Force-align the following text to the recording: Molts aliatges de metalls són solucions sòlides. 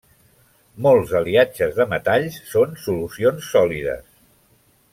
Molts 0.85 1.13
aliatges 1.19 1.75
de 1.81 1.87
metalls 1.93 2.39
són 2.53 2.73
solucions 2.87 3.53
sòlides. 3.57 4.09